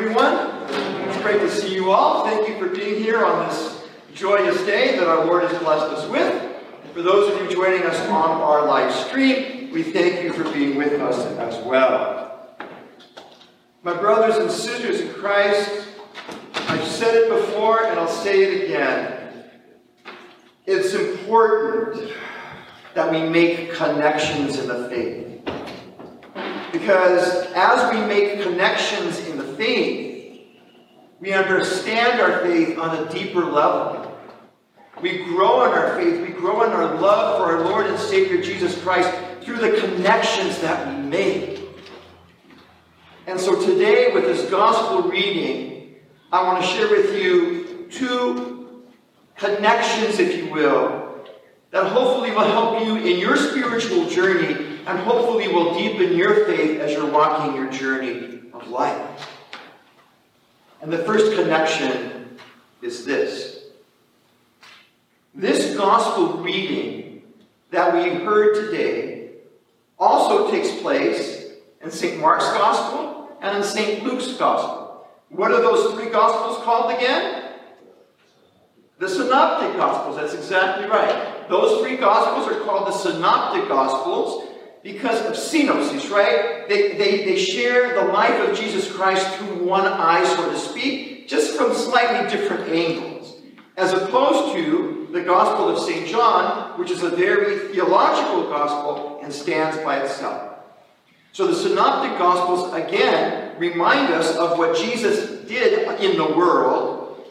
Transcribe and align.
everyone. 0.00 0.48
It's 1.10 1.20
great 1.20 1.40
to 1.40 1.50
see 1.50 1.74
you 1.74 1.90
all. 1.90 2.24
Thank 2.24 2.48
you 2.48 2.58
for 2.58 2.74
being 2.74 3.02
here 3.02 3.22
on 3.22 3.46
this 3.46 3.84
joyous 4.14 4.56
day 4.64 4.96
that 4.96 5.06
our 5.06 5.26
Lord 5.26 5.42
has 5.42 5.58
blessed 5.58 5.92
us 5.92 6.08
with. 6.08 6.32
And 6.82 6.92
for 6.92 7.02
those 7.02 7.30
of 7.30 7.42
you 7.42 7.54
joining 7.54 7.82
us 7.82 8.00
on 8.08 8.40
our 8.40 8.64
live 8.64 8.90
stream, 8.94 9.70
we 9.70 9.82
thank 9.82 10.24
you 10.24 10.32
for 10.32 10.44
being 10.54 10.76
with 10.76 10.98
us 11.02 11.18
as 11.36 11.62
well. 11.66 12.56
My 13.82 13.94
brothers 13.94 14.38
and 14.38 14.50
sisters 14.50 15.02
in 15.02 15.12
Christ, 15.12 15.86
I've 16.54 16.86
said 16.86 17.14
it 17.14 17.28
before 17.28 17.84
and 17.84 18.00
I'll 18.00 18.08
say 18.08 18.42
it 18.42 18.64
again. 18.64 19.50
It's 20.64 20.94
important 20.94 22.10
that 22.94 23.12
we 23.12 23.28
make 23.28 23.74
connections 23.74 24.58
in 24.58 24.66
the 24.66 24.88
faith. 24.88 25.26
Because 26.72 27.52
as 27.54 27.92
we 27.92 28.00
make 28.06 28.40
connections 28.40 29.18
in 29.26 29.39
faith, 29.60 30.40
we 31.20 31.34
understand 31.34 32.18
our 32.18 32.40
faith 32.40 32.78
on 32.78 32.96
a 32.96 33.12
deeper 33.12 33.44
level. 33.44 34.18
We 35.02 35.22
grow 35.24 35.66
in 35.66 35.72
our 35.72 35.96
faith, 35.96 36.26
we 36.26 36.32
grow 36.32 36.62
in 36.62 36.70
our 36.70 36.98
love 36.98 37.36
for 37.36 37.56
our 37.58 37.64
Lord 37.64 37.86
and 37.86 37.98
Savior 37.98 38.40
Jesus 38.40 38.80
Christ 38.82 39.12
through 39.42 39.58
the 39.58 39.78
connections 39.78 40.58
that 40.60 40.88
we 40.88 41.02
make. 41.02 41.60
And 43.26 43.38
so 43.38 43.62
today, 43.62 44.12
with 44.14 44.24
this 44.24 44.50
gospel 44.50 45.10
reading, 45.10 45.96
I 46.32 46.42
want 46.42 46.62
to 46.62 46.66
share 46.66 46.88
with 46.88 47.14
you 47.18 47.86
two 47.90 48.82
connections, 49.36 50.18
if 50.18 50.38
you 50.38 50.50
will, 50.50 51.22
that 51.70 51.86
hopefully 51.92 52.30
will 52.30 52.50
help 52.50 52.82
you 52.82 52.96
in 52.96 53.18
your 53.18 53.36
spiritual 53.36 54.08
journey 54.08 54.80
and 54.86 54.98
hopefully 55.00 55.48
will 55.48 55.74
deepen 55.74 56.16
your 56.16 56.46
faith 56.46 56.80
as 56.80 56.92
you're 56.92 57.10
walking 57.10 57.54
your 57.54 57.70
journey 57.70 58.40
of 58.54 58.66
life. 58.68 59.29
And 60.80 60.92
the 60.92 60.98
first 60.98 61.34
connection 61.36 62.38
is 62.82 63.04
this. 63.04 63.64
This 65.34 65.76
gospel 65.76 66.42
reading 66.42 67.22
that 67.70 67.94
we 67.94 68.24
heard 68.24 68.54
today 68.54 69.30
also 69.98 70.50
takes 70.50 70.70
place 70.80 71.52
in 71.82 71.90
St. 71.90 72.18
Mark's 72.18 72.50
gospel 72.52 73.36
and 73.40 73.58
in 73.58 73.62
St. 73.62 74.02
Luke's 74.02 74.32
gospel. 74.34 75.06
What 75.28 75.52
are 75.52 75.60
those 75.60 75.94
three 75.94 76.10
gospels 76.10 76.64
called 76.64 76.92
again? 76.94 77.50
The 79.00 79.08
Synoptic 79.08 79.78
Gospels, 79.78 80.16
that's 80.16 80.34
exactly 80.34 80.86
right. 80.86 81.48
Those 81.48 81.80
three 81.80 81.96
Gospels 81.96 82.54
are 82.54 82.60
called 82.60 82.86
the 82.86 82.92
Synoptic 82.92 83.66
Gospels, 83.66 84.49
because 84.82 85.24
of 85.26 85.36
synopsis, 85.36 86.08
right? 86.08 86.68
They, 86.68 86.96
they, 86.96 87.24
they 87.24 87.36
share 87.36 87.94
the 87.94 88.12
life 88.12 88.48
of 88.48 88.58
Jesus 88.58 88.90
Christ 88.90 89.26
through 89.36 89.64
one 89.64 89.86
eye, 89.86 90.24
so 90.24 90.50
to 90.50 90.58
speak, 90.58 91.28
just 91.28 91.56
from 91.56 91.74
slightly 91.74 92.30
different 92.30 92.68
angles. 92.70 93.36
As 93.76 93.92
opposed 93.92 94.54
to 94.54 95.08
the 95.12 95.22
Gospel 95.22 95.68
of 95.68 95.78
St. 95.78 96.06
John, 96.06 96.78
which 96.78 96.90
is 96.90 97.02
a 97.02 97.10
very 97.10 97.72
theological 97.72 98.48
gospel 98.48 99.20
and 99.22 99.32
stands 99.32 99.76
by 99.78 100.00
itself. 100.00 100.50
So 101.32 101.46
the 101.46 101.54
Synoptic 101.54 102.18
Gospels, 102.18 102.72
again, 102.74 103.58
remind 103.58 104.12
us 104.12 104.34
of 104.36 104.58
what 104.58 104.76
Jesus 104.76 105.46
did 105.46 106.00
in 106.00 106.16
the 106.16 106.36
world, 106.36 107.24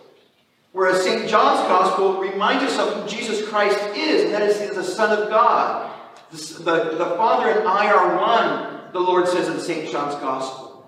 whereas 0.71 1.03
St. 1.03 1.27
John's 1.29 1.67
Gospel 1.67 2.21
reminds 2.21 2.63
us 2.63 2.79
of 2.79 3.01
who 3.03 3.09
Jesus 3.09 3.47
Christ 3.49 3.79
is, 3.95 4.25
and 4.25 4.33
that 4.33 4.43
is, 4.43 4.59
he 4.59 4.65
is 4.65 4.75
the 4.75 4.83
Son 4.83 5.17
of 5.17 5.29
God. 5.29 5.98
The, 6.31 6.95
the 6.97 7.15
Father 7.17 7.49
and 7.49 7.67
I 7.67 7.91
are 7.91 8.17
one, 8.17 8.93
the 8.93 8.99
Lord 8.99 9.27
says 9.27 9.47
in 9.47 9.59
St. 9.59 9.91
John's 9.91 10.15
Gospel. 10.15 10.85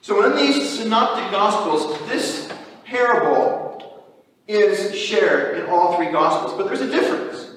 So 0.00 0.24
in 0.28 0.36
these 0.36 0.78
synoptic 0.78 1.30
Gospels, 1.30 1.98
this 2.08 2.50
parable 2.84 4.04
is 4.48 4.98
shared 4.98 5.58
in 5.58 5.66
all 5.66 5.96
three 5.96 6.10
Gospels, 6.10 6.54
but 6.56 6.66
there's 6.66 6.80
a 6.80 6.90
difference. 6.90 7.50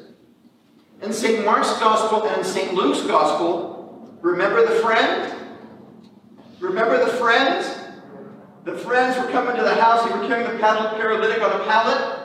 In 1.02 1.12
St. 1.12 1.44
Mark's 1.44 1.80
Gospel 1.80 2.28
and 2.28 2.46
St. 2.46 2.76
Luke's 2.76 3.02
Gospel, 3.08 4.18
remember 4.22 4.64
the 4.68 4.80
friend? 4.82 5.34
Remember 6.60 7.04
the 7.04 7.14
friends? 7.14 7.76
The 8.66 8.78
friends 8.78 9.18
were 9.18 9.32
coming 9.32 9.56
to 9.56 9.64
the 9.64 9.74
house, 9.74 10.08
they 10.08 10.16
were 10.16 10.28
carrying 10.28 10.52
the 10.52 10.60
paralytic 10.60 11.42
on 11.42 11.60
a 11.60 11.64
pallet. 11.64 12.21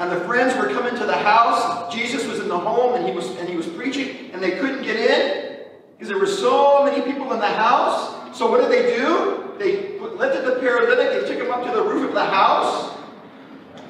And 0.00 0.10
the 0.10 0.20
friends 0.20 0.56
were 0.56 0.72
coming 0.72 0.98
to 0.98 1.04
the 1.04 1.16
house. 1.16 1.94
Jesus 1.94 2.26
was 2.26 2.40
in 2.40 2.48
the 2.48 2.58
home 2.58 2.94
and 2.94 3.06
he 3.06 3.12
was 3.12 3.28
and 3.36 3.46
he 3.46 3.54
was 3.54 3.66
preaching, 3.66 4.30
and 4.32 4.42
they 4.42 4.52
couldn't 4.52 4.82
get 4.82 4.96
in 4.96 5.66
because 5.92 6.08
there 6.08 6.18
were 6.18 6.26
so 6.26 6.84
many 6.86 7.02
people 7.02 7.30
in 7.34 7.38
the 7.38 7.46
house. 7.46 8.36
So 8.36 8.50
what 8.50 8.62
did 8.62 8.70
they 8.70 8.96
do? 8.96 9.54
They 9.58 9.98
lifted 9.98 10.46
the 10.46 10.58
paralytic, 10.58 11.22
they 11.22 11.28
took 11.28 11.44
him 11.44 11.52
up 11.52 11.64
to 11.64 11.70
the 11.70 11.82
roof 11.82 12.08
of 12.08 12.14
the 12.14 12.24
house. 12.24 12.96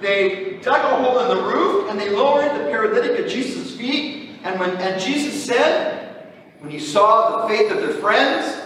They 0.01 0.59
dug 0.63 0.85
a 0.85 1.05
hole 1.05 1.21
in 1.21 1.29
the 1.29 1.45
roof 1.45 1.89
and 1.91 2.01
they 2.01 2.11
lowered 2.11 2.59
the 2.59 2.65
paralytic 2.71 3.21
at 3.21 3.29
Jesus' 3.29 3.77
feet. 3.77 4.31
And 4.43 4.59
when 4.59 4.71
and 4.79 5.01
Jesus 5.01 5.45
said, 5.45 6.33
when 6.59 6.73
he 6.73 6.81
saw 6.81 7.43
the 7.43 7.55
faith 7.55 7.71
of 7.71 7.79
their 7.79 7.95
friends, 7.95 8.57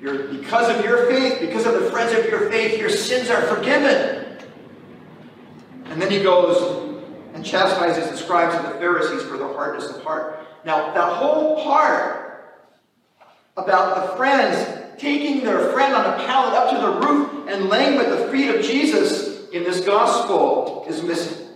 because 0.00 0.76
of 0.76 0.84
your 0.84 1.06
faith, 1.06 1.38
because 1.40 1.66
of 1.66 1.74
the 1.74 1.90
friends 1.90 2.12
of 2.18 2.26
your 2.26 2.50
faith, 2.50 2.80
your 2.80 2.90
sins 2.90 3.30
are 3.30 3.42
forgiven. 3.42 4.21
And 5.92 6.00
then 6.00 6.10
he 6.10 6.22
goes 6.22 6.88
and 7.34 7.44
chastises 7.44 8.10
the 8.10 8.16
scribes 8.16 8.54
and 8.54 8.64
the 8.64 8.78
Pharisees 8.78 9.22
for 9.28 9.36
the 9.36 9.46
hardness 9.46 9.90
of 9.90 10.02
heart. 10.02 10.38
Now, 10.64 10.94
that 10.94 11.12
whole 11.18 11.62
part 11.62 12.56
about 13.58 14.10
the 14.10 14.16
friends 14.16 14.56
taking 14.96 15.44
their 15.44 15.70
friend 15.72 15.94
on 15.94 16.06
a 16.06 16.24
pallet 16.24 16.54
up 16.54 16.70
to 16.70 16.80
the 16.80 17.06
roof 17.06 17.46
and 17.46 17.68
laying 17.68 18.00
at 18.00 18.08
the 18.08 18.28
feet 18.28 18.48
of 18.48 18.64
Jesus 18.64 19.50
in 19.50 19.64
this 19.64 19.84
gospel 19.84 20.86
is 20.88 21.02
missing. 21.02 21.46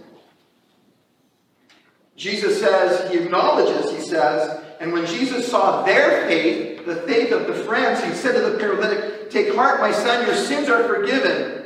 Jesus 2.14 2.60
says, 2.60 3.10
he 3.10 3.16
acknowledges, 3.16 3.90
he 3.90 4.02
says, 4.02 4.62
and 4.80 4.92
when 4.92 5.06
Jesus 5.06 5.50
saw 5.50 5.82
their 5.82 6.26
faith, 6.28 6.84
the 6.84 6.96
faith 6.96 7.32
of 7.32 7.46
the 7.46 7.54
friends, 7.64 8.04
he 8.04 8.12
said 8.12 8.32
to 8.32 8.50
the 8.50 8.58
paralytic, 8.58 9.30
Take 9.30 9.54
heart, 9.54 9.80
my 9.80 9.92
son, 9.92 10.26
your 10.26 10.36
sins 10.36 10.68
are 10.68 10.84
forgiven. 10.84 11.65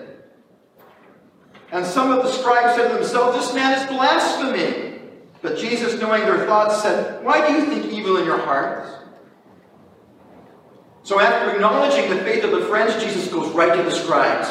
And 1.72 1.86
some 1.86 2.10
of 2.10 2.24
the 2.24 2.32
scribes 2.32 2.76
said 2.76 2.88
to 2.88 2.94
themselves, 2.94 3.38
This 3.38 3.54
man 3.54 3.78
is 3.78 3.86
blaspheming. 3.86 5.10
But 5.42 5.56
Jesus, 5.56 6.00
knowing 6.00 6.22
their 6.22 6.46
thoughts, 6.46 6.82
said, 6.82 7.24
Why 7.24 7.46
do 7.46 7.54
you 7.54 7.66
think 7.66 7.92
evil 7.92 8.16
in 8.16 8.24
your 8.24 8.38
hearts? 8.38 8.90
So 11.02 11.18
after 11.18 11.54
acknowledging 11.54 12.10
the 12.10 12.22
faith 12.22 12.44
of 12.44 12.50
the 12.50 12.66
friends, 12.66 13.02
Jesus 13.02 13.28
goes 13.28 13.52
right 13.54 13.74
to 13.74 13.82
the 13.82 13.90
scribes 13.90 14.48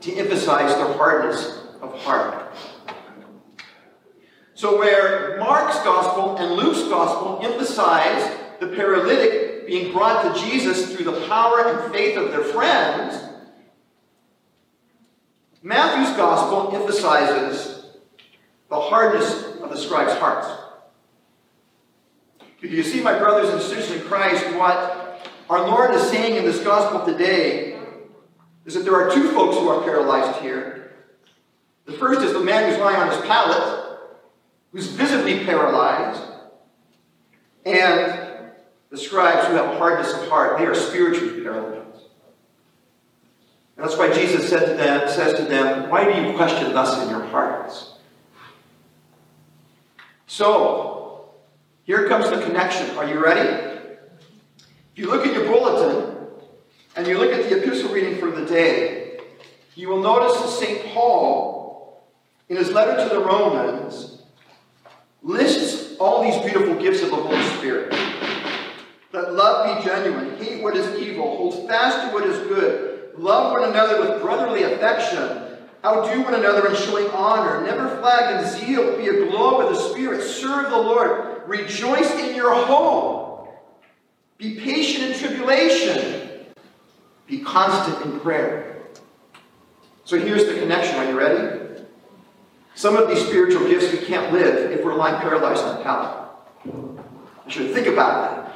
to 0.00 0.14
emphasize 0.14 0.74
their 0.74 0.92
hardness 0.94 1.60
of 1.80 1.96
heart. 2.00 2.52
So 4.54 4.76
where 4.78 5.38
Mark's 5.38 5.78
gospel 5.84 6.36
and 6.36 6.54
Luke's 6.54 6.82
gospel 6.88 7.38
emphasize 7.42 8.36
the 8.58 8.68
paralytic 8.68 9.66
being 9.68 9.92
brought 9.92 10.34
to 10.34 10.40
Jesus 10.44 10.92
through 10.92 11.04
the 11.04 11.26
power 11.28 11.68
and 11.68 11.92
faith 11.92 12.16
of 12.16 12.32
their 12.32 12.42
friends, 12.42 13.27
Matthew's 15.62 16.16
gospel 16.16 16.74
emphasizes 16.74 17.86
the 18.68 18.80
hardness 18.80 19.56
of 19.60 19.70
the 19.70 19.76
scribes' 19.76 20.14
hearts. 20.14 20.48
Do 22.60 22.68
you 22.68 22.82
see, 22.82 23.00
my 23.00 23.18
brothers 23.18 23.50
and 23.50 23.60
sisters 23.62 24.00
in 24.00 24.06
Christ, 24.06 24.44
what 24.56 25.26
our 25.48 25.66
Lord 25.66 25.94
is 25.94 26.02
saying 26.10 26.36
in 26.36 26.44
this 26.44 26.62
gospel 26.62 27.04
today 27.04 27.78
is 28.66 28.74
that 28.74 28.84
there 28.84 28.94
are 28.94 29.12
two 29.12 29.30
folks 29.30 29.56
who 29.56 29.68
are 29.68 29.82
paralyzed 29.82 30.40
here. 30.40 30.92
The 31.86 31.92
first 31.92 32.20
is 32.20 32.32
the 32.32 32.40
man 32.40 32.68
who's 32.68 32.78
lying 32.78 32.96
on 32.96 33.08
his 33.08 33.20
pallet, 33.26 33.98
who's 34.72 34.88
visibly 34.88 35.44
paralyzed, 35.44 36.20
and 37.64 38.52
the 38.90 38.98
scribes 38.98 39.46
who 39.46 39.54
have 39.54 39.78
hardness 39.78 40.12
of 40.12 40.28
heart. 40.28 40.58
They 40.58 40.66
are 40.66 40.74
spiritually 40.74 41.42
paralyzed. 41.42 41.87
And 43.78 43.86
that's 43.86 43.96
why 43.96 44.12
Jesus 44.12 44.48
said 44.48 44.66
to 44.66 44.74
them, 44.74 45.08
says 45.08 45.38
to 45.38 45.44
them, 45.44 45.88
Why 45.88 46.04
do 46.04 46.20
you 46.20 46.36
question 46.36 46.72
thus 46.72 47.00
in 47.00 47.10
your 47.10 47.22
hearts? 47.22 47.92
So, 50.26 51.30
here 51.84 52.08
comes 52.08 52.28
the 52.28 52.42
connection. 52.42 52.90
Are 52.98 53.08
you 53.08 53.24
ready? 53.24 53.48
If 53.48 54.96
you 54.96 55.08
look 55.08 55.24
at 55.24 55.32
your 55.32 55.44
bulletin 55.44 56.16
and 56.96 57.06
you 57.06 57.18
look 57.18 57.32
at 57.32 57.48
the 57.48 57.62
epistle 57.62 57.92
reading 57.92 58.18
for 58.18 58.32
the 58.32 58.44
day, 58.44 59.20
you 59.76 59.88
will 59.88 60.02
notice 60.02 60.40
that 60.40 60.48
St. 60.48 60.86
Paul, 60.86 62.04
in 62.48 62.56
his 62.56 62.72
letter 62.72 63.08
to 63.08 63.14
the 63.14 63.20
Romans, 63.20 64.22
lists 65.22 65.96
all 66.00 66.24
these 66.24 66.42
beautiful 66.42 66.74
gifts 66.74 67.02
of 67.02 67.10
the 67.10 67.16
Holy 67.16 67.44
Spirit. 67.58 67.92
Let 69.12 69.34
love 69.34 69.78
be 69.78 69.84
genuine, 69.84 70.36
hate 70.36 70.64
what 70.64 70.76
is 70.76 70.98
evil, 70.98 71.36
hold 71.36 71.68
fast 71.68 72.08
to 72.08 72.12
what 72.12 72.26
is 72.26 72.36
good 72.48 72.97
Love 73.18 73.52
one 73.52 73.68
another 73.68 74.00
with 74.00 74.22
brotherly 74.22 74.62
affection. 74.62 75.44
Outdo 75.84 76.22
one 76.22 76.34
another 76.34 76.68
in 76.68 76.76
showing 76.76 77.08
honor. 77.10 77.64
Never 77.64 77.96
flag 78.00 78.42
in 78.44 78.50
zeal. 78.50 78.96
Be 78.96 79.08
aglow 79.08 79.58
with 79.58 79.76
the 79.76 79.82
Spirit. 79.90 80.22
Serve 80.22 80.70
the 80.70 80.78
Lord. 80.78 81.42
Rejoice 81.46 82.10
in 82.12 82.34
your 82.36 82.54
hope. 82.54 83.48
Be 84.38 84.60
patient 84.60 85.10
in 85.10 85.18
tribulation. 85.18 86.46
Be 87.26 87.40
constant 87.40 88.04
in 88.06 88.20
prayer. 88.20 88.82
So 90.04 90.18
here's 90.18 90.46
the 90.46 90.54
connection. 90.54 90.96
Are 90.96 91.10
you 91.10 91.18
ready? 91.18 91.82
Some 92.74 92.96
of 92.96 93.08
these 93.08 93.26
spiritual 93.26 93.66
gifts 93.68 93.92
we 93.92 94.06
can't 94.06 94.32
live 94.32 94.70
if 94.70 94.84
we're 94.84 94.94
lying 94.94 95.20
paralyzed 95.20 95.64
on 95.64 95.78
the 95.78 95.82
pallet. 95.82 96.30
You 96.64 97.50
should 97.50 97.72
think 97.72 97.88
about 97.88 98.46
that. 98.46 98.47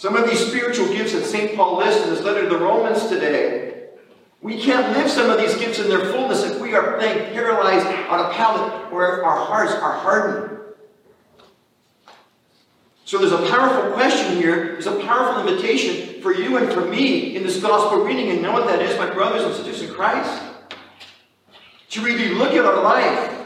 Some 0.00 0.16
of 0.16 0.26
these 0.26 0.40
spiritual 0.46 0.86
gifts 0.86 1.12
that 1.12 1.26
St. 1.26 1.54
Paul 1.54 1.76
lists 1.76 2.02
in 2.02 2.08
his 2.08 2.22
letter 2.22 2.44
to 2.44 2.48
the 2.48 2.56
Romans 2.56 3.06
today, 3.08 3.88
we 4.40 4.58
can't 4.58 4.96
live 4.96 5.10
some 5.10 5.28
of 5.28 5.36
these 5.36 5.54
gifts 5.58 5.78
in 5.78 5.90
their 5.90 6.10
fullness 6.10 6.42
if 6.42 6.58
we 6.58 6.74
are 6.74 6.96
paralyzed 6.98 7.84
on 7.84 8.20
a 8.24 8.32
pallet 8.32 8.90
where 8.90 9.22
our 9.22 9.44
hearts 9.44 9.74
are 9.74 9.92
hardened. 9.92 10.58
So 13.04 13.18
there's 13.18 13.32
a 13.32 13.46
powerful 13.50 13.92
question 13.92 14.38
here. 14.38 14.72
There's 14.72 14.86
a 14.86 15.04
powerful 15.04 15.46
invitation 15.46 16.22
for 16.22 16.32
you 16.32 16.56
and 16.56 16.72
for 16.72 16.86
me 16.86 17.36
in 17.36 17.42
this 17.42 17.60
gospel 17.60 18.02
reading. 18.02 18.30
And 18.30 18.40
know 18.40 18.52
what 18.52 18.66
that 18.68 18.80
is, 18.80 18.98
my 18.98 19.10
brothers 19.10 19.42
and 19.42 19.54
sisters 19.54 19.86
in 19.86 19.94
Christ? 19.94 20.42
To 21.90 22.00
really 22.00 22.30
look 22.30 22.54
at 22.54 22.64
our 22.64 22.82
life 22.82 23.39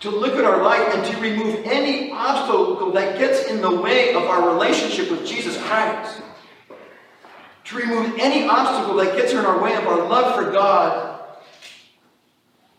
to 0.00 0.10
look 0.10 0.34
at 0.34 0.44
our 0.44 0.62
life 0.62 0.94
and 0.94 1.04
to 1.04 1.20
remove 1.20 1.66
any 1.66 2.12
obstacle 2.12 2.92
that 2.92 3.18
gets 3.18 3.44
in 3.44 3.60
the 3.60 3.80
way 3.80 4.14
of 4.14 4.22
our 4.24 4.48
relationship 4.52 5.10
with 5.10 5.26
Jesus 5.26 5.60
Christ. 5.64 6.22
To 7.64 7.76
remove 7.76 8.18
any 8.18 8.48
obstacle 8.48 8.94
that 8.96 9.16
gets 9.16 9.32
in 9.32 9.38
our 9.38 9.60
way 9.62 9.74
of 9.74 9.86
our 9.86 10.08
love 10.08 10.34
for 10.34 10.50
God. 10.52 11.20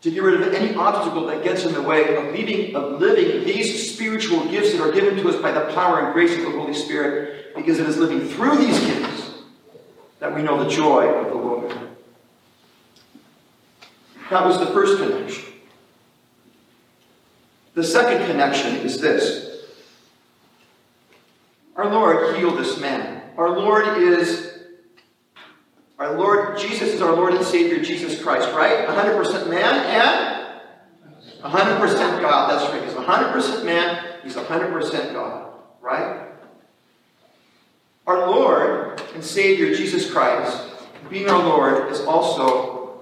To 0.00 0.10
get 0.10 0.22
rid 0.22 0.40
of 0.40 0.54
any 0.54 0.74
obstacle 0.74 1.26
that 1.26 1.44
gets 1.44 1.64
in 1.64 1.74
the 1.74 1.82
way 1.82 2.16
of, 2.16 2.32
leading, 2.32 2.74
of 2.74 2.98
living 3.00 3.44
these 3.44 3.92
spiritual 3.92 4.46
gifts 4.46 4.72
that 4.72 4.80
are 4.80 4.90
given 4.90 5.16
to 5.16 5.28
us 5.28 5.36
by 5.36 5.52
the 5.52 5.72
power 5.74 6.00
and 6.00 6.14
grace 6.14 6.34
of 6.38 6.40
the 6.40 6.58
Holy 6.58 6.72
Spirit. 6.72 7.54
Because 7.54 7.78
it 7.78 7.86
is 7.86 7.98
living 7.98 8.26
through 8.26 8.56
these 8.56 8.80
gifts 8.80 9.32
that 10.20 10.34
we 10.34 10.42
know 10.42 10.62
the 10.62 10.70
joy 10.70 11.06
of 11.06 11.28
the 11.28 11.34
Lord. 11.34 11.70
That 14.30 14.46
was 14.46 14.58
the 14.58 14.66
first 14.66 14.98
connection. 14.98 15.44
The 17.74 17.84
second 17.84 18.26
connection 18.26 18.76
is 18.76 19.00
this 19.00 19.64
Our 21.76 21.90
Lord 21.90 22.36
healed 22.36 22.58
this 22.58 22.80
man. 22.80 23.22
Our 23.36 23.50
Lord 23.50 23.98
is, 23.98 24.58
our 25.98 26.16
Lord, 26.18 26.58
Jesus 26.58 26.92
is 26.94 27.00
our 27.00 27.14
Lord 27.14 27.34
and 27.34 27.44
Savior, 27.44 27.82
Jesus 27.82 28.20
Christ, 28.20 28.52
right? 28.54 28.86
100% 28.86 29.48
man 29.48 29.74
and 29.86 30.40
100% 31.42 32.20
God. 32.20 32.50
That's 32.50 32.70
right. 32.72 32.84
He's 32.84 32.92
100% 32.92 33.64
man, 33.64 34.04
he's 34.22 34.34
100% 34.34 35.12
God, 35.14 35.52
right? 35.80 36.26
Our 38.06 38.28
Lord 38.28 39.00
and 39.14 39.24
Savior, 39.24 39.74
Jesus 39.74 40.10
Christ, 40.10 40.68
being 41.08 41.28
our 41.28 41.42
Lord, 41.42 41.90
is 41.92 42.00
also 42.00 43.00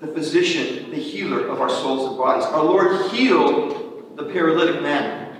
the 0.00 0.08
physician, 0.08 0.90
the 0.90 0.96
healer 0.96 1.48
of 1.48 1.60
our 1.60 1.70
souls 1.70 2.08
and 2.08 2.18
bodies. 2.18 2.44
Our 2.44 2.64
Lord 2.64 3.10
healed 3.10 3.85
the 4.16 4.24
paralytic 4.24 4.80
man. 4.80 5.36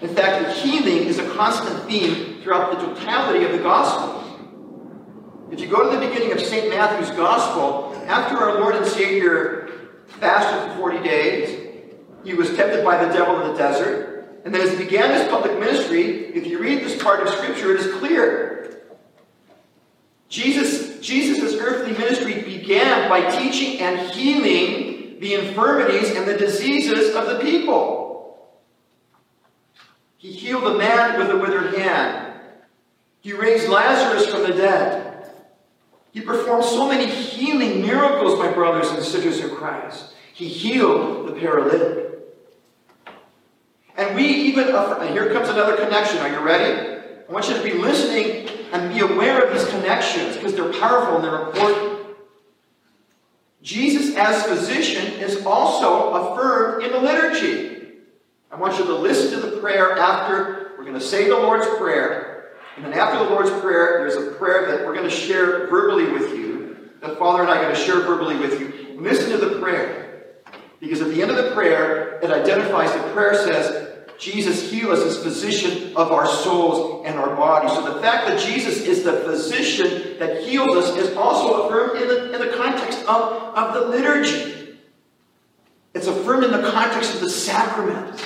In 0.00 0.14
fact, 0.14 0.44
the 0.44 0.52
healing 0.52 1.06
is 1.06 1.18
a 1.18 1.30
constant 1.34 1.88
theme 1.88 2.42
throughout 2.42 2.72
the 2.72 2.86
totality 2.86 3.44
of 3.44 3.52
the 3.52 3.58
Gospel. 3.58 4.24
If 5.52 5.60
you 5.60 5.68
go 5.68 5.88
to 5.88 5.96
the 5.96 6.06
beginning 6.06 6.32
of 6.32 6.40
St. 6.40 6.68
Matthew's 6.68 7.10
Gospel, 7.12 7.94
after 8.06 8.36
our 8.36 8.60
Lord 8.60 8.74
and 8.74 8.86
Savior 8.86 9.70
fasted 10.20 10.72
for 10.72 10.90
40 10.90 11.04
days, 11.04 11.68
he 12.24 12.34
was 12.34 12.54
tempted 12.56 12.84
by 12.84 13.02
the 13.02 13.12
devil 13.12 13.40
in 13.42 13.52
the 13.52 13.58
desert, 13.58 14.40
and 14.44 14.52
then 14.52 14.60
as 14.60 14.72
he 14.72 14.84
began 14.84 15.12
his 15.12 15.26
public 15.28 15.58
ministry, 15.58 16.26
if 16.34 16.46
you 16.46 16.58
read 16.58 16.82
this 16.82 17.00
part 17.02 17.20
of 17.20 17.28
Scripture, 17.32 17.74
it 17.74 17.80
is 17.80 17.94
clear. 17.94 18.82
Jesus, 20.28 21.00
Jesus' 21.00 21.54
earthly 21.60 21.92
ministry 21.92 22.42
began 22.42 23.08
by 23.08 23.30
teaching 23.30 23.80
and 23.80 24.10
healing 24.10 24.87
the 25.18 25.34
infirmities 25.34 26.10
and 26.14 26.26
the 26.26 26.36
diseases 26.36 27.14
of 27.14 27.26
the 27.26 27.38
people. 27.40 28.48
He 30.16 30.32
healed 30.32 30.64
a 30.64 30.78
man 30.78 31.18
with 31.18 31.30
a 31.30 31.36
withered 31.36 31.74
hand. 31.74 32.40
He 33.20 33.32
raised 33.32 33.68
Lazarus 33.68 34.26
from 34.26 34.42
the 34.42 34.52
dead. 34.52 35.32
He 36.12 36.20
performed 36.20 36.64
so 36.64 36.88
many 36.88 37.06
healing 37.06 37.82
miracles, 37.82 38.38
my 38.38 38.50
brothers 38.50 38.90
and 38.90 39.02
sisters 39.02 39.40
in 39.40 39.54
Christ. 39.54 40.14
He 40.34 40.48
healed 40.48 41.28
the 41.28 41.32
paralytic. 41.32 42.08
And 43.96 44.14
we 44.14 44.24
even, 44.24 44.68
and 44.68 45.10
here 45.10 45.32
comes 45.32 45.48
another 45.48 45.76
connection. 45.76 46.18
Are 46.18 46.28
you 46.28 46.38
ready? 46.38 47.02
I 47.28 47.32
want 47.32 47.48
you 47.48 47.54
to 47.54 47.62
be 47.62 47.72
listening 47.72 48.48
and 48.72 48.94
be 48.94 49.00
aware 49.00 49.44
of 49.44 49.52
these 49.52 49.68
connections 49.68 50.36
because 50.36 50.54
they're 50.54 50.72
powerful 50.72 51.16
and 51.16 51.24
they're 51.24 51.46
important. 51.46 51.97
Jesus, 53.68 54.16
as 54.16 54.44
physician, 54.44 55.20
is 55.20 55.44
also 55.44 56.14
affirmed 56.14 56.84
in 56.84 56.90
the 56.90 56.98
liturgy. 56.98 57.88
I 58.50 58.56
want 58.56 58.78
you 58.78 58.84
to 58.86 58.94
listen 58.94 59.38
to 59.38 59.46
the 59.46 59.58
prayer 59.58 59.92
after 59.98 60.72
we're 60.78 60.84
going 60.84 60.98
to 60.98 61.00
say 61.02 61.28
the 61.28 61.36
Lord's 61.36 61.66
Prayer. 61.76 62.54
And 62.76 62.84
then 62.86 62.94
after 62.94 63.18
the 63.22 63.28
Lord's 63.28 63.50
Prayer, 63.60 63.98
there's 63.98 64.16
a 64.16 64.34
prayer 64.36 64.64
that 64.68 64.86
we're 64.86 64.94
going 64.94 65.04
to 65.04 65.14
share 65.14 65.66
verbally 65.66 66.10
with 66.10 66.34
you, 66.34 66.88
that 67.02 67.18
Father 67.18 67.42
and 67.42 67.50
I 67.50 67.58
are 67.58 67.62
going 67.64 67.74
to 67.74 67.80
share 67.80 68.00
verbally 68.00 68.36
with 68.36 68.58
you. 68.58 68.98
Listen 68.98 69.32
to 69.32 69.36
the 69.36 69.60
prayer. 69.60 70.38
Because 70.80 71.02
at 71.02 71.08
the 71.08 71.20
end 71.20 71.30
of 71.30 71.36
the 71.36 71.50
prayer, 71.50 72.20
it 72.22 72.30
identifies 72.30 72.90
the 72.94 73.12
prayer 73.12 73.34
says, 73.34 73.87
Jesus 74.18 74.70
heal 74.70 74.90
us 74.90 74.98
as 75.00 75.22
physician 75.22 75.96
of 75.96 76.10
our 76.10 76.26
souls 76.26 77.04
and 77.06 77.18
our 77.18 77.36
bodies. 77.36 77.72
So 77.72 77.94
the 77.94 78.00
fact 78.00 78.26
that 78.26 78.40
Jesus 78.40 78.80
is 78.80 79.04
the 79.04 79.12
physician 79.20 80.18
that 80.18 80.42
heals 80.42 80.76
us 80.76 80.96
is 80.96 81.16
also 81.16 81.62
affirmed 81.62 82.02
in 82.02 82.08
the, 82.08 82.34
in 82.34 82.40
the 82.50 82.56
context 82.56 82.98
of, 83.02 83.54
of 83.54 83.74
the 83.74 83.88
liturgy. 83.88 84.76
It's 85.94 86.08
affirmed 86.08 86.44
in 86.44 86.50
the 86.50 86.70
context 86.70 87.14
of 87.14 87.20
the 87.20 87.30
sacrament. 87.30 88.20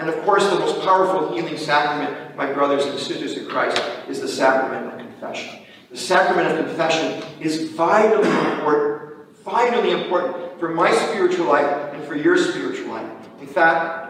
And 0.00 0.08
of 0.08 0.16
course, 0.24 0.44
the 0.48 0.58
most 0.58 0.80
powerful 0.80 1.34
healing 1.34 1.56
sacrament, 1.56 2.36
my 2.36 2.52
brothers 2.52 2.86
and 2.86 2.98
sisters 2.98 3.36
in 3.36 3.46
Christ, 3.46 3.80
is 4.08 4.20
the 4.20 4.28
sacrament 4.28 4.92
of 4.92 4.98
confession. 4.98 5.60
The 5.90 5.96
sacrament 5.96 6.58
of 6.58 6.66
confession 6.66 7.22
is 7.40 7.70
vitally 7.70 8.28
important, 8.28 9.28
vitally 9.44 9.90
important 9.90 10.58
for 10.58 10.70
my 10.70 10.90
spiritual 10.92 11.46
life 11.46 11.66
and 11.94 12.02
for 12.04 12.16
your 12.16 12.36
spiritual 12.36 12.88
life. 12.92 13.10
In 13.40 13.46
fact, 13.46 14.09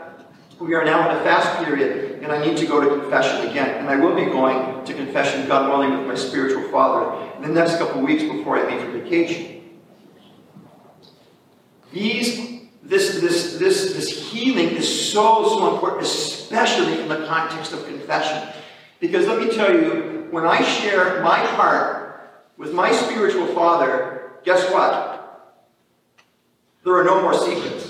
we 0.61 0.75
are 0.75 0.85
now 0.85 1.09
in 1.11 1.17
a 1.17 1.21
fast 1.25 1.65
period, 1.65 2.23
and 2.23 2.31
I 2.31 2.45
need 2.45 2.59
to 2.59 2.67
go 2.67 2.81
to 2.81 3.01
confession 3.01 3.49
again. 3.49 3.79
And 3.79 3.89
I 3.89 3.97
will 3.97 4.15
be 4.15 4.27
going 4.27 4.85
to 4.85 4.95
confession, 4.95 5.49
God 5.49 5.71
willing, 5.71 5.97
with 5.97 6.07
my 6.07 6.15
spiritual 6.15 6.71
father 6.71 7.35
in 7.37 7.43
the 7.43 7.49
next 7.49 7.79
couple 7.79 8.03
weeks 8.03 8.23
before 8.23 8.59
I 8.59 8.71
leave 8.71 8.83
for 8.83 8.91
vacation. 8.91 9.79
These, 11.93 12.69
this, 12.83 13.21
this, 13.21 13.57
this, 13.59 13.95
this 13.95 14.31
healing 14.31 14.69
is 14.69 15.11
so, 15.11 15.49
so 15.49 15.75
important, 15.75 16.03
especially 16.03 17.01
in 17.01 17.09
the 17.09 17.27
context 17.27 17.73
of 17.73 17.85
confession. 17.87 18.47
Because 19.01 19.27
let 19.27 19.41
me 19.41 19.51
tell 19.51 19.73
you, 19.73 20.29
when 20.31 20.45
I 20.45 20.63
share 20.63 21.23
my 21.23 21.39
heart 21.39 22.21
with 22.59 22.75
my 22.75 22.93
spiritual 22.93 23.47
father, 23.47 24.33
guess 24.45 24.71
what? 24.71 25.57
There 26.85 26.95
are 26.95 27.05
no 27.05 27.23
more 27.23 27.35
secrets. 27.35 27.90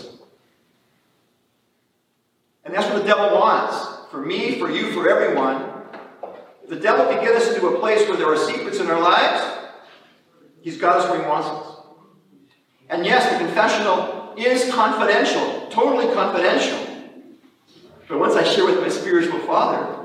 And 2.71 2.79
that's 2.79 2.89
what 2.89 3.03
the 3.03 3.09
devil 3.09 3.37
wants. 3.37 4.07
For 4.12 4.23
me, 4.25 4.61
for 4.61 4.71
you, 4.71 4.93
for 4.93 5.11
everyone. 5.11 5.73
If 6.62 6.71
the 6.71 6.77
devil 6.77 7.05
can 7.07 7.21
get 7.21 7.35
us 7.35 7.49
into 7.53 7.67
a 7.67 7.81
place 7.81 8.09
where 8.09 8.17
there 8.17 8.29
are 8.29 8.37
secrets 8.37 8.79
in 8.79 8.87
our 8.87 9.00
lives, 9.00 9.43
he's 10.61 10.79
got 10.79 11.00
us 11.00 11.11
where 11.11 11.21
he 11.21 11.27
wants 11.27 11.49
us. 11.49 11.77
And 12.89 13.05
yes, 13.05 13.29
the 13.29 13.45
confessional 13.45 14.35
is 14.37 14.73
confidential, 14.73 15.67
totally 15.69 16.15
confidential. 16.15 16.79
But 18.09 18.21
once 18.21 18.37
I 18.37 18.45
share 18.45 18.67
with 18.67 18.81
my 18.81 18.89
spiritual 18.89 19.41
father, 19.41 20.05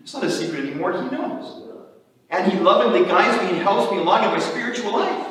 it's 0.00 0.14
not 0.14 0.22
a 0.22 0.30
secret 0.30 0.66
anymore, 0.66 1.02
he 1.02 1.10
knows. 1.10 1.64
And 2.30 2.52
he 2.52 2.60
lovingly 2.60 3.08
guides 3.08 3.42
me 3.42 3.48
and 3.48 3.58
helps 3.58 3.90
me 3.90 3.98
along 3.98 4.22
in 4.22 4.30
my 4.30 4.38
spiritual 4.38 4.92
life. 4.92 5.26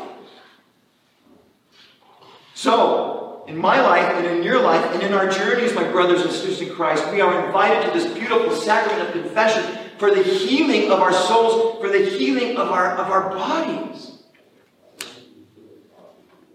So, 2.55 3.16
in 3.47 3.57
my 3.57 3.81
life 3.81 4.13
and 4.15 4.25
in 4.25 4.43
your 4.43 4.61
life 4.61 4.93
and 4.93 5.01
in 5.01 5.13
our 5.13 5.29
journeys, 5.29 5.73
my 5.73 5.89
brothers 5.89 6.21
and 6.21 6.31
sisters 6.31 6.61
in 6.61 6.69
Christ, 6.69 7.09
we 7.11 7.21
are 7.21 7.45
invited 7.45 7.87
to 7.87 7.97
this 7.97 8.13
beautiful 8.13 8.51
sacrament 8.51 9.07
of 9.07 9.13
confession 9.13 9.63
for 9.97 10.13
the 10.13 10.21
healing 10.21 10.91
of 10.91 10.99
our 10.99 11.13
souls, 11.13 11.79
for 11.79 11.89
the 11.89 12.05
healing 12.09 12.57
of 12.57 12.69
our, 12.69 12.97
of 12.97 13.09
our 13.09 13.29
bodies. 13.29 14.11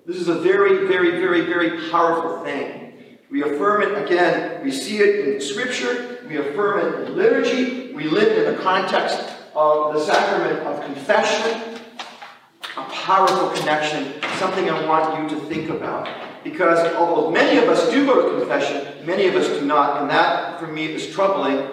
This 0.04 0.16
is 0.16 0.28
a 0.28 0.34
very, 0.34 0.87
very, 0.87 1.12
very, 1.12 1.40
very 1.42 1.90
powerful 1.90 2.44
thing. 2.44 3.18
We 3.30 3.42
affirm 3.42 3.82
it 3.82 4.04
again. 4.04 4.62
We 4.62 4.70
see 4.70 4.99
it 4.99 5.26
in 5.26 5.40
Scripture. 5.40 6.18
We 6.28 6.37
affirm 6.37 6.80
it 6.80 7.08
in 7.08 7.16
liturgy. 7.16 7.94
We 7.94 8.04
live 8.04 8.37
in 8.37 8.54
the 8.54 8.62
context 8.62 9.18
of 9.54 9.94
the 9.94 10.04
sacrament 10.04 10.61
of 10.66 10.84
confession. 10.84 11.80
A 12.76 12.82
powerful 12.82 13.49
connection, 13.50 14.20
something 14.38 14.68
I 14.68 14.87
want 14.87 15.30
you 15.30 15.38
to 15.38 15.44
think 15.46 15.70
about. 15.70 16.22
Because 16.44 16.94
although 16.94 17.30
many 17.30 17.58
of 17.58 17.68
us 17.68 17.90
do 17.90 18.04
go 18.06 18.30
to 18.30 18.38
confession, 18.38 19.06
many 19.06 19.26
of 19.28 19.34
us 19.34 19.49
do 19.49 19.64
not. 19.64 20.00
And 20.00 20.11
that, 20.11 20.58
for 20.58 20.66
me, 20.66 20.87
is 20.87 21.12
troubling 21.12 21.68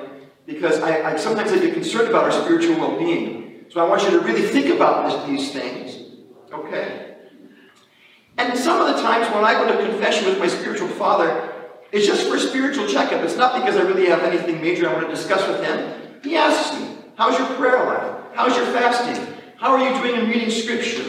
because 0.45 0.79
I, 0.79 1.11
I 1.11 1.15
sometimes 1.17 1.51
I 1.51 1.59
get 1.59 1.73
concerned 1.73 2.09
about 2.09 2.23
our 2.23 2.31
spiritual 2.31 2.77
well-being. 2.77 3.65
So 3.69 3.85
I 3.85 3.87
want 3.87 4.03
you 4.03 4.11
to 4.11 4.19
really 4.19 4.41
think 4.41 4.73
about 4.73 5.27
this, 5.27 5.29
these 5.29 5.51
things. 5.51 5.95
Okay? 6.51 7.15
And 8.37 8.57
some 8.57 8.81
of 8.81 8.95
the 8.95 9.01
times 9.01 9.27
when 9.33 9.43
I 9.43 9.53
go 9.53 9.67
to 9.67 9.89
confession 9.89 10.27
with 10.27 10.39
my 10.39 10.47
spiritual 10.47 10.87
father, 10.87 11.53
it's 11.91 12.05
just 12.05 12.27
for 12.27 12.35
a 12.35 12.39
spiritual 12.39 12.87
checkup. 12.87 13.21
It's 13.23 13.35
not 13.35 13.55
because 13.55 13.75
I 13.75 13.81
really 13.81 14.07
have 14.07 14.23
anything 14.23 14.61
major 14.61 14.89
I 14.89 14.93
want 14.93 15.07
to 15.07 15.13
discuss 15.13 15.47
with 15.47 15.63
him. 15.63 16.19
He 16.23 16.35
asks 16.35 16.79
me, 16.79 16.97
How's 17.15 17.37
your 17.37 17.47
prayer 17.57 17.85
life? 17.85 18.15
How's 18.33 18.55
your 18.55 18.65
fasting? 18.67 19.35
How 19.57 19.73
are 19.73 19.79
you 19.79 20.01
doing 20.01 20.21
in 20.21 20.29
reading 20.29 20.49
scripture? 20.49 21.03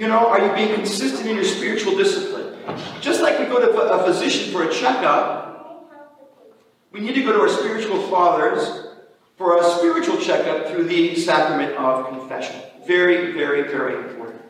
You 0.00 0.08
know, 0.08 0.28
are 0.28 0.40
you 0.40 0.50
being 0.54 0.74
consistent 0.74 1.28
in 1.28 1.36
your 1.36 1.44
spiritual 1.44 1.94
discipline? 1.94 2.56
Just 3.02 3.20
like 3.20 3.38
we 3.38 3.44
go 3.44 3.60
to 3.60 3.78
a 3.78 4.02
physician 4.02 4.50
for 4.50 4.62
a 4.62 4.72
checkup, 4.72 5.92
we 6.90 7.00
need 7.00 7.14
to 7.16 7.22
go 7.22 7.34
to 7.34 7.40
our 7.40 7.50
spiritual 7.50 8.00
fathers 8.08 8.86
for 9.36 9.58
a 9.58 9.62
spiritual 9.62 10.16
checkup 10.16 10.68
through 10.68 10.84
the 10.84 11.14
sacrament 11.16 11.74
of 11.74 12.08
confession. 12.08 12.62
Very, 12.86 13.32
very, 13.32 13.64
very 13.68 14.08
important. 14.08 14.40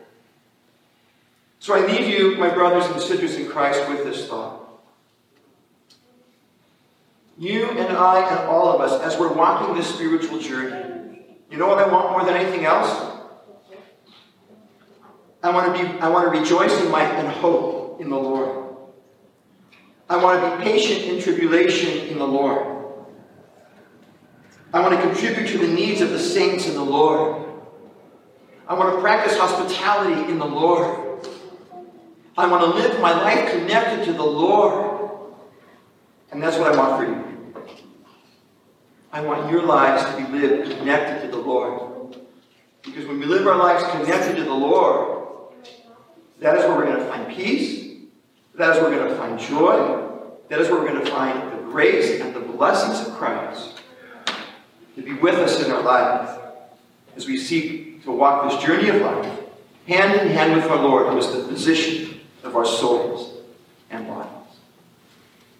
So 1.58 1.74
I 1.74 1.84
leave 1.84 2.08
you, 2.08 2.36
my 2.36 2.50
brothers 2.50 2.88
and 2.88 3.02
sisters 3.02 3.34
in 3.34 3.48
Christ, 3.48 3.88
with 3.88 4.04
this 4.04 4.28
thought. 4.28 4.68
You 7.36 7.70
and 7.70 7.96
I 7.96 8.20
and 8.20 8.48
all 8.48 8.68
of 8.72 8.80
us, 8.80 9.02
as 9.02 9.18
we're 9.18 9.32
walking 9.32 9.74
this 9.74 9.92
spiritual 9.92 10.38
journey, 10.38 11.24
you 11.50 11.58
know 11.58 11.66
what 11.66 11.78
I 11.78 11.88
want 11.88 12.12
more 12.12 12.24
than 12.24 12.36
anything 12.36 12.66
else? 12.66 13.16
I 15.42 15.50
want 15.50 15.74
to 15.74 15.82
be 15.82 15.98
I 16.00 16.08
want 16.08 16.32
to 16.32 16.38
rejoice 16.38 16.78
in 16.80 16.90
my 16.90 17.02
and 17.02 17.28
hope 17.28 18.00
in 18.00 18.10
the 18.10 18.18
Lord. 18.18 18.76
I 20.08 20.16
want 20.22 20.42
to 20.42 20.58
be 20.58 20.70
patient 20.70 21.04
in 21.04 21.22
tribulation 21.22 22.08
in 22.08 22.18
the 22.18 22.26
Lord. 22.26 22.80
I 24.72 24.80
want 24.80 24.94
to 24.94 25.00
contribute 25.00 25.48
to 25.48 25.58
the 25.58 25.72
needs 25.72 26.00
of 26.00 26.10
the 26.10 26.18
saints 26.18 26.66
in 26.66 26.74
the 26.74 26.84
Lord. 26.84 27.46
I 28.68 28.74
want 28.74 28.94
to 28.94 29.00
practice 29.00 29.36
hospitality 29.36 30.30
in 30.30 30.38
the 30.38 30.46
Lord. 30.46 31.26
I 32.36 32.46
want 32.46 32.62
to 32.62 32.70
live 32.70 33.00
my 33.00 33.12
life 33.12 33.50
connected 33.50 34.04
to 34.06 34.12
the 34.12 34.24
Lord. 34.24 35.24
And 36.30 36.42
that's 36.42 36.56
what 36.56 36.72
I 36.72 36.76
want 36.76 37.02
for 37.02 37.10
you. 37.10 37.74
I 39.12 39.20
want 39.22 39.50
your 39.50 39.64
lives 39.64 40.04
to 40.04 40.16
be 40.16 40.38
lived 40.38 40.78
connected 40.78 41.26
to 41.26 41.36
the 41.36 41.42
Lord. 41.42 42.16
Because 42.82 43.06
when 43.06 43.18
we 43.18 43.26
live 43.26 43.46
our 43.46 43.56
lives 43.56 43.82
connected 43.90 44.36
to 44.36 44.44
the 44.44 44.54
Lord, 44.54 45.19
that 46.40 46.56
is 46.56 46.64
where 46.64 46.76
we're 46.76 46.86
going 46.86 46.98
to 46.98 47.06
find 47.06 47.34
peace. 47.34 47.96
That 48.54 48.76
is 48.76 48.82
where 48.82 48.90
we're 48.90 48.98
going 48.98 49.10
to 49.10 49.16
find 49.16 49.38
joy. 49.38 50.08
That 50.48 50.60
is 50.60 50.68
where 50.68 50.80
we're 50.80 50.88
going 50.88 51.04
to 51.04 51.10
find 51.10 51.52
the 51.52 51.70
grace 51.70 52.20
and 52.20 52.34
the 52.34 52.40
blessings 52.40 53.06
of 53.06 53.14
Christ 53.14 53.80
to 54.96 55.02
be 55.02 55.14
with 55.14 55.36
us 55.36 55.64
in 55.64 55.70
our 55.70 55.82
life 55.82 56.38
as 57.16 57.26
we 57.26 57.38
seek 57.38 58.02
to 58.04 58.10
walk 58.10 58.50
this 58.50 58.62
journey 58.62 58.88
of 58.88 59.00
life 59.02 59.40
hand 59.86 60.20
in 60.20 60.28
hand 60.28 60.54
with 60.54 60.64
our 60.70 60.82
Lord, 60.82 61.08
who 61.08 61.18
is 61.18 61.30
the 61.32 61.44
physician 61.44 62.20
of 62.42 62.56
our 62.56 62.64
souls 62.64 63.42
and 63.90 64.06
bodies. 64.06 64.30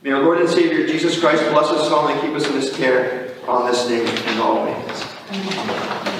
May 0.02 0.12
our 0.12 0.22
Lord 0.22 0.40
and 0.40 0.48
Savior 0.48 0.86
Jesus 0.86 1.18
Christ 1.18 1.42
bless 1.50 1.66
us 1.70 1.90
all 1.90 2.08
and 2.08 2.20
keep 2.20 2.30
us 2.30 2.46
in 2.46 2.54
his 2.54 2.74
care 2.74 3.34
on 3.48 3.70
this 3.70 3.86
day 3.86 4.06
and 4.06 4.40
always. 4.40 6.19